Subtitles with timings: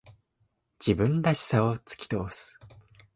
[0.79, 2.57] 自分らしさを突き通す。